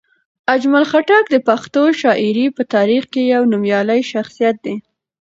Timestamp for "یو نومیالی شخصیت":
3.33-4.55